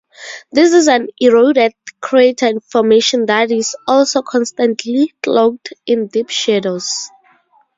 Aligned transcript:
This 0.51 0.73
is 0.73 0.87
an 0.87 1.09
eroded 1.19 1.73
crater 1.99 2.59
formation 2.61 3.27
that 3.27 3.51
is 3.51 3.75
almost 3.87 4.17
constantly 4.25 5.13
cloaked 5.21 5.73
in 5.85 6.07
deep 6.07 6.31
shadows. 6.31 7.11